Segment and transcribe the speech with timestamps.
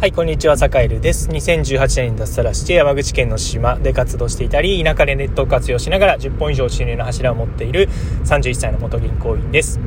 [0.00, 1.28] はい、こんにちは、坂井るです。
[1.28, 7.86] 2018年に脱サラして山口県の島で活動していたり、田舎でネットを活用しながら10本以上収入の柱を持っている
[8.24, 9.78] 31歳の元銀行員です。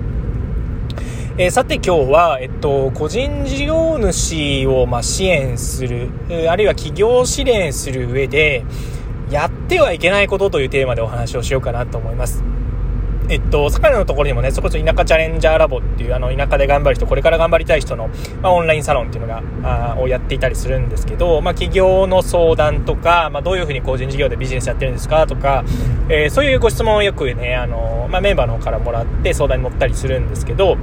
[1.39, 6.12] えー、さて今日は、えっと、個人事業主を、ま、支援する、
[6.47, 8.63] あるいは企業を支援する上で、
[9.31, 12.43] やってはいけないことというテーマでお話をしようかなと思います。
[13.29, 18.09] えっと、坂のところにもね、そこそ田舎チャレンジャーラボっていう、あの、田舎で頑張る人、これから頑張りたい人の、
[18.41, 25.63] まあ、オンラインサロンっていうのが、あをやっていたりするんですけど、まあ、企業の相談とか、まあ、どういうふうに個人事業でビジネスやってるんですかとか、
[26.09, 30.77] えー、そういうご質問をよくね、あの、まあ、メンバーの方からもらって相談に乗ったりするんですけど、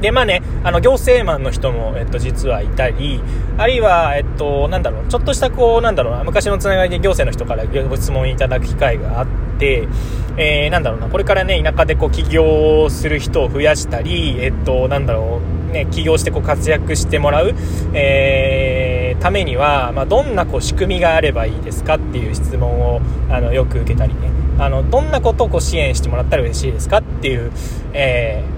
[0.00, 3.20] で、まあね、あの、行政マンの人も、えっと、実はいたり、
[3.56, 9.26] あるいは、えっと、なんだろう、ちょっとした、こう、なんだろうな、昔のつながりで行政の人からご質問いただく機会があっ
[9.58, 9.88] て、
[10.36, 17.54] えー、なんだろうな、これからね、田舎でこう、起業する人を増やしたり、えっと、なんだろう、ね、起業してこう、活躍してもらう、
[17.92, 27.50] えー、ためには、まあ、どんなこう、仕組みがあればいいですかっていう質問を、あの、よく受けたりね、あの、どんなことをこう、支援してもらったら嬉しいですかっていう、
[27.92, 28.57] えー、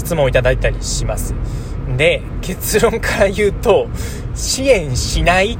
[0.00, 1.34] 質問をいただいたりします。
[1.96, 3.88] で、結論から言うと、
[4.34, 5.58] 支援しない、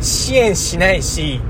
[0.00, 1.40] 支援しないし、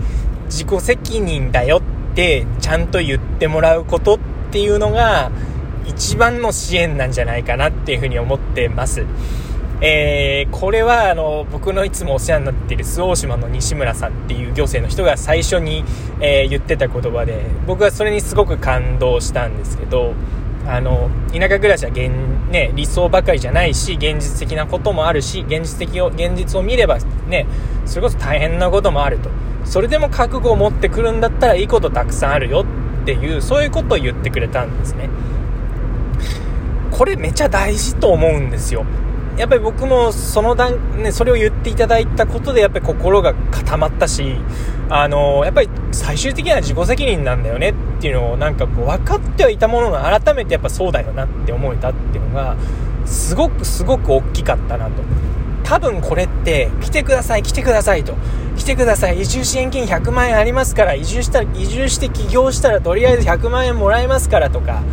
[0.46, 4.18] 自己責任だよってちゃんと言ってもらうことっ
[4.50, 5.30] ていうのが
[5.86, 9.04] 一番の支援なんじゃないかなっていうふうに思ってます。
[9.82, 15.84] えー、これはあの僕のいつもお世話になっている周防島の西村さんっていう行政の人が最初に、
[16.18, 20.14] えー、言ってた言葉で僕はそれにすごく感動したんですけど
[20.68, 22.10] あの田舎暮らしは現、
[22.50, 27.46] ね、理想ばかりじゃないし現実的なこともあるし現実的を現実を見ればね
[27.84, 29.30] それこそ大変なこともあると。
[29.64, 32.64] それでも覚悟を持ってくるんだったらいいことたくさんあるよ
[33.02, 35.10] っていうそういうことを言ってくれたんですね。
[36.92, 38.86] これめちゃ大事と思うんですよ。
[39.36, 44.36] やっぱり僕もその段、ね、それを言っていただいたことでやっぱり心が固まったし、
[44.88, 52.56] あのやっぱり最終的には自己責任なんだよねっていうのをなんかこう分かってはいたものの改めてやっぱそうだよなって思えたっていうのが
[53.04, 55.02] すごくすごく大きかったなと。
[55.64, 58.14] 多分これって来てください来てくださいと
[58.56, 64.84] 来てください移住支援金100万円ありますから移住したら移住して起業したらとりあえず100万円もらえますからとか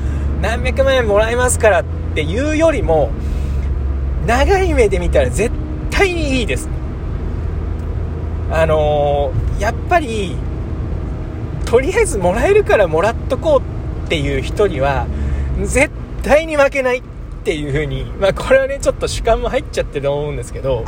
[0.41, 3.11] 何百万円もらえますからっていうよりも
[4.25, 5.51] 長い目で見たら絶
[5.91, 6.69] 対にいいです。
[8.51, 10.35] あのー、やっぱり、
[11.65, 15.07] とりあえずもらえるからもらっとこうっていう人には、
[15.63, 15.89] 絶
[16.21, 17.03] 対に負けないっ
[17.43, 20.85] ていう風に、まあこれはね、ちょっと主観も入っちゃってると思うんですけど、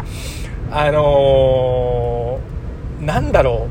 [0.72, 3.68] あのー、なんだろ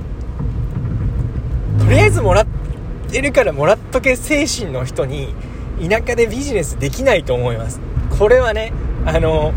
[1.79, 1.81] う。
[1.85, 2.47] とりあえずもら
[3.13, 5.35] えるからもらっとけ精神の人に、
[5.81, 7.81] 田舎でビジネスできないと思います。
[8.19, 8.73] これはね、
[9.05, 9.53] あの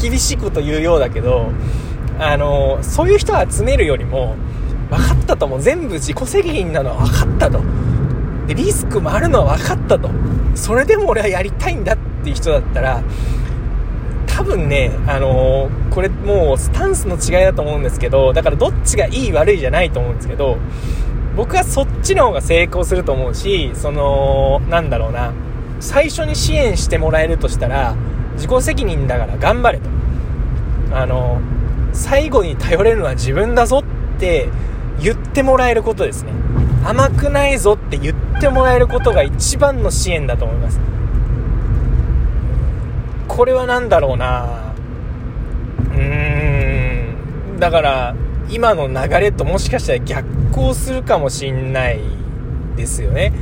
[0.00, 1.50] 厳しいこと言うようだけど
[2.18, 4.36] あのそういう人を集めるよりも
[4.90, 7.60] 分かったとも全部自己責任なのは分かったと。
[8.46, 10.08] でリスクもあるのは分かったと。
[10.54, 13.02] それでも俺はやりたいんだっていう人だったら
[14.36, 20.58] 多分ね、あのー、これもうスタンスの違いだと思うんですけど、だからどっちがいい悪いじゃないと思うんですけど、
[21.34, 25.32] 僕はそっちの方が成功すると思うし、その、なんだろうな、
[25.80, 27.96] 最初に支援してもらえるとしたら、
[28.36, 29.88] 自己責任だから頑張れと。
[30.92, 31.40] あの、
[31.92, 34.48] 最後に頼れるのは自分だぞって
[35.00, 36.32] 言ってもらえることですね。
[36.84, 40.80] 甘くないぞって言ってもらえることが一番の支援だと思います。
[43.26, 44.72] これは何だろうな
[45.90, 47.60] うーん。
[47.60, 48.14] だから、
[48.48, 52.00] 今の流れともしかしたら逆行するかもしんない
[52.76, 53.32] ですよね。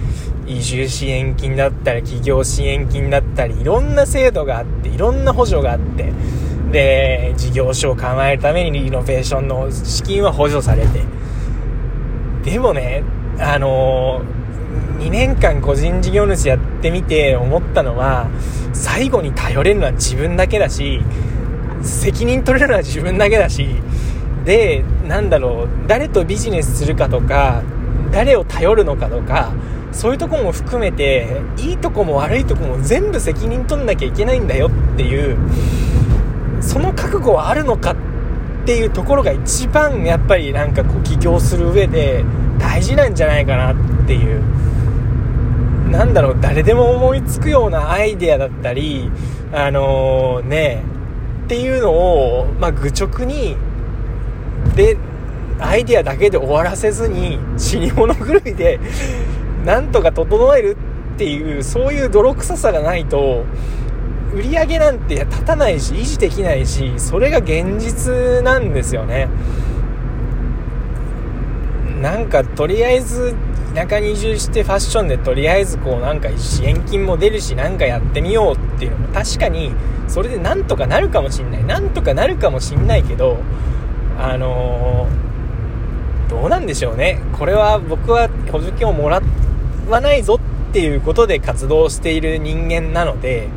[0.47, 6.12] 移住支援金だったり、企業支援金だったり、いろんな制度があって、いろんな補助があって、
[6.71, 11.00] で、事業所を構えるためにリノベーションの資金は補助されて、
[12.50, 13.03] でもね、
[13.39, 14.22] あの、
[14.99, 18.28] 2年間個人事業主やってみて思ったのは、
[18.72, 21.01] 最後に頼れるのは自分だけだし、
[21.83, 23.69] 責任取れるのは自分だけだし、
[24.45, 27.63] で、なんだろう、誰とビジネスするかとか、
[28.15, 29.53] 誰を頼るのかとか、
[29.91, 35.37] そういうとこも含めていいとこも悪いとこも全部責任取んなきゃいけないんだよっていう
[36.61, 37.97] その覚悟はあるのかっ
[38.66, 42.25] ていうところが一番やっぱりなんかこう起業する上で
[42.59, 44.43] 大事なんじゃないかなっていう
[45.91, 49.10] なんだろう誰でも思いつくようなアイデアだったり
[49.53, 50.83] あのー、ね
[51.45, 53.57] っていうのを、まあ、愚直に
[54.75, 54.97] で
[55.59, 58.80] アイデアだけで終わらせずに死に物狂いで
[59.65, 60.77] なんとか整える
[61.15, 63.45] っていうそういう泥臭さがないと
[64.34, 69.28] 売り上げなんて立たないし維持できないしそれが現実なんですよね。
[72.03, 73.34] なんかとりあえず
[73.74, 79.72] 田舎に移住してファッションでとりあえずこうなんか支援金も出るしなんかやってみようっていうのも確かに
[80.07, 81.65] それでなんとかなるかもしんない。
[81.65, 83.39] なんとかなるかもしんないけど
[84.18, 85.34] あのー、
[86.34, 87.21] どうなんでしょうね。
[87.39, 89.22] これは僕は補助金をもら
[89.89, 93.48] わないぞっていうことで活動している人間なので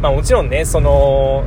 [0.00, 1.44] まあもちろんねその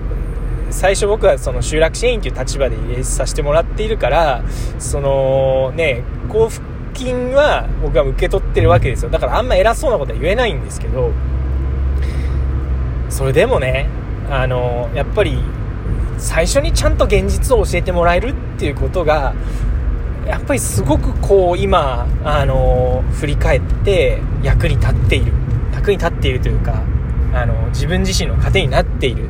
[0.70, 4.44] 最初僕はその集落支援という立場で入れさせてもらっているから
[4.78, 9.10] そのね交付金は僕は受け取ってるわけですよ。
[9.10, 11.12] だからあんま偉そうなことは言えないんですけど
[13.10, 13.88] それでもね
[14.30, 15.40] あのやっぱり
[16.18, 19.34] 最初にちゃんと現実を教えてもらえるっていうことが
[20.28, 25.34] やっぱりすごくこう今あの振り返って役に立っている。
[25.88, 26.84] 役に立っているというか
[27.34, 29.30] あの自分自身の糧になっている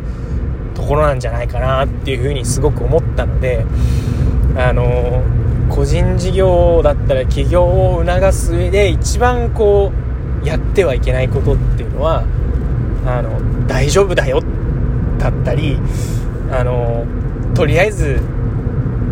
[0.74, 3.66] ところなんじゃないかなっていうふうにすごく思ったので
[4.56, 5.24] あの
[5.70, 9.92] 個人事業だったら起業を促す上で一番こ
[10.44, 12.24] うやってはいけないことっていうのは
[13.06, 14.42] あの大丈夫だよ
[15.20, 15.78] だったり
[16.52, 17.06] あの
[17.54, 18.22] とりあえず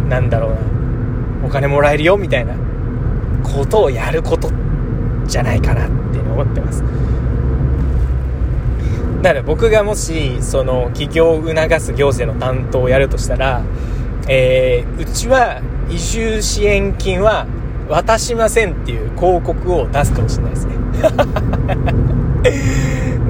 [0.08, 0.75] なんだろうな
[1.46, 2.56] お金もらえるよみたいな。
[3.46, 4.52] ことをやること
[5.26, 6.84] じゃないかなって思ってます。
[9.22, 13.64] だから僕がもしその起業を促す行政の担当をやるとしたら、
[14.28, 17.48] えー、うちは移住支援金は
[17.90, 20.76] 渡しませんっていう広告を出すかもしれないですね。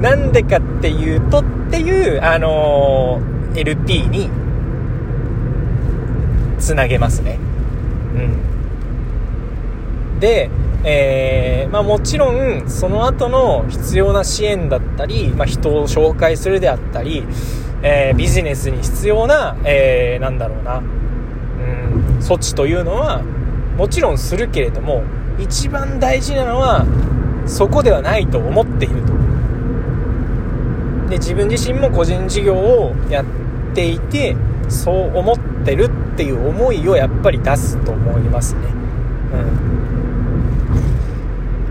[0.00, 4.28] なんでかっていうとっていう、あのー、LP に
[6.58, 7.38] つなげますね。
[8.16, 10.20] うん。
[10.20, 10.50] で、
[10.84, 17.24] えー、まあもちろん、その後の必要な支援だったり、まあ人を紹介するであったり、
[17.82, 23.22] えー、ビジネスに必要な、えー、なんだろうな、うん、措置というのは、
[23.76, 25.02] もちろんするけれども、
[25.38, 26.86] 一番大事なのは、
[27.46, 29.16] そこではないと思っていると。
[31.08, 33.24] で自分自身も個人事業をやっ
[33.74, 34.36] ていて
[34.68, 38.60] そう思ってるっていう思いをやっぱり出すと思いますね
[39.34, 39.76] うん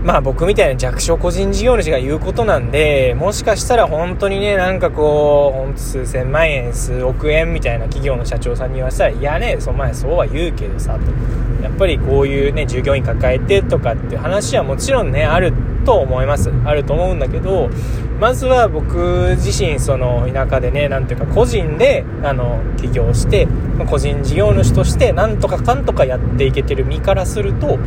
[0.04, 11.00] まあ僕みたいな弱小個人事業主が言うことなんで、もしかしたら本当にね、なんかこう、ほんと数千万円、数億円みたいな企業の社長さんに言わせたら、いやね、その前そうは言うけどさ、と。
[11.60, 15.52] やっぱりこういうね、従業員抱えてとかっていう話はもちろんね、ある
[15.86, 16.50] と思います。
[16.64, 17.70] あると思うんだけど、
[18.20, 23.46] まずは僕自身、その田舎でね、なんていうか個人で、あの、起業して、
[23.88, 27.78] 個人事業主として、なんとかかんとかやっていけてる身からすると、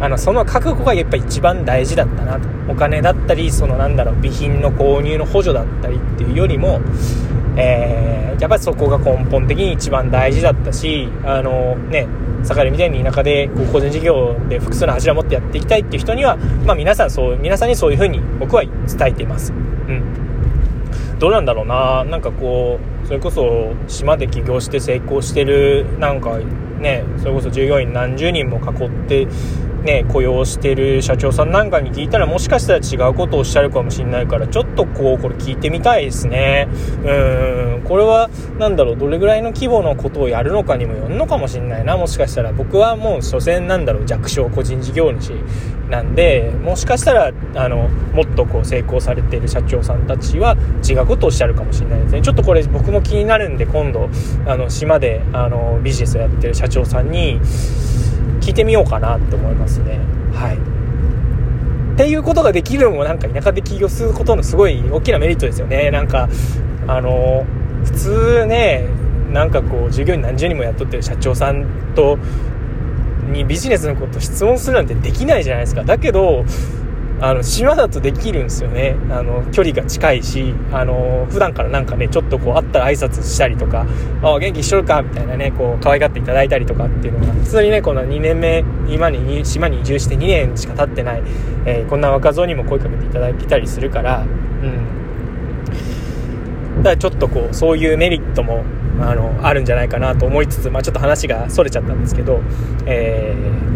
[0.00, 2.48] あの、その覚悟がやっぱ一番大事だったなと。
[2.68, 6.80] お金だったり、そのなんだろう、備品の購入の補助だったりっていうよりも、
[7.56, 12.06] えー、やっぱりそこが根本的に一番大事だったし、あの、ね、
[12.44, 16.36] 盛りみたいに田舎で個人事業で複数の柱を持ってやっていきたいっていう人には、
[16.66, 19.52] まあ、皆さんそう皆さんにそういう風に僕は伝えています。
[19.52, 20.22] うん
[21.18, 29.28] どうなんだろうななんかこうそれこそ島で起業して成功してるなんかねそれこそ従業員何十人も囲って
[29.84, 36.68] ね、雇用してる社長さんなんかに聞いたらもしかしたら違うことをおっしゃるかもしれないからちょっとこうこれ聞いてみたいですね。
[37.04, 41.96] うんこれは何だろうどれぐらいの規模のことをやるのかにもよるのかもしれないな。
[41.96, 45.32] もしかしたら僕はもう所詮なんだろう弱小個人事業主
[45.90, 50.56] なんでもしかしたらあのもっとこう成功されてる社長さんたちは
[50.88, 52.22] 違うことをおっしゃるかもしれないですね。
[52.22, 54.08] ちょっとこれ僕も気になるんで今度
[54.46, 57.40] あの島であのビジネスをやってる社長さんに
[58.40, 59.71] 聞いてみようかなって思います。
[59.78, 60.00] ね。
[60.32, 60.56] はい。
[61.94, 65.90] っていうことができるのもなんか田舎で起業することのすごい大きなメリットですよね。
[65.90, 66.28] なんか
[66.86, 67.44] あの
[67.84, 68.86] 普通ね
[69.30, 72.18] なんかこう従業員何十人も雇ってる社長さんと
[73.30, 75.84] にビジネスのこと質問するなんてできないじゃないですか。
[75.84, 76.44] だけど
[77.22, 83.86] あの島だとできるんですよねあの距離が近いしあの普段からなんかねちょっとこう会ったら挨拶したりとか
[84.24, 91.22] 「あ元気しとるか?」みたいなねこう可愛がっていただいたりとかっていうのが普通にねこの2年目今に島に移住して2年しか経ってない、
[91.64, 94.24] えー、こんな若造にも声かけていただいたりするから
[94.64, 98.64] うんだからちょっとこうそういうメリットも
[99.00, 102.40] あのあるんじゃないかなと思いつつ、まあ、ちょっと話がそれちゃったんですけど、
[102.84, 103.72] えー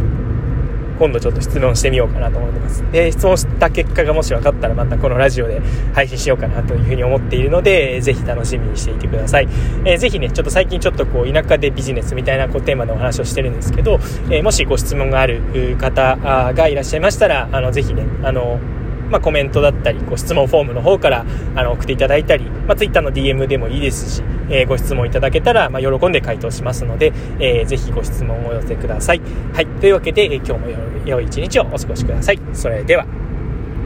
[0.98, 2.84] 今度ちょっと質問してみようかなと思ってます。
[2.92, 5.60] で、質問した結果がもし分かったらまたこのラジオで
[5.94, 9.48] 配信しようかなというふうに思っているので、ぜひ楽しみにしていてください。
[9.84, 13.98] えー、ぜひね、ちょっと最近ちょっとこう、田舎でビジネスみたいなこうテーマでお話をしてるんですけど、
[14.30, 16.16] えー、もしご質問がある方
[16.54, 18.58] がいらっしゃいましたら、あの、ぜひね、あの、
[19.10, 29.20] まあ、コメントだったりご質問フォームの方からあの送っていただいたり、まあ、Twitter の DM でもいいですし、えー、ご質問いただけたら、まあ、喜んで回答しますので、えー、ぜひご質問をお寄せください。
[29.52, 30.66] はい、というわけで、え今日も
[31.04, 32.40] 良い一日をお過ごしください。
[32.52, 33.25] それでは。